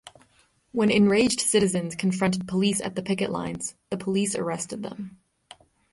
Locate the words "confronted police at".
1.93-2.95